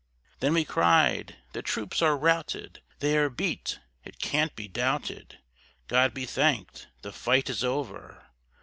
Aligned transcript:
Then 0.39 0.55
we 0.55 0.65
cried, 0.65 1.35
"The 1.53 1.61
troops 1.61 2.01
are 2.01 2.17
routed! 2.17 2.81
they 3.01 3.15
are 3.17 3.29
beat 3.29 3.77
it 4.03 4.17
can't 4.17 4.55
be 4.55 4.67
doubted! 4.67 5.37
God 5.87 6.11
be 6.11 6.25
thanked, 6.25 6.87
the 7.03 7.11
fight 7.13 7.51
is 7.51 7.63
over!" 7.63 8.25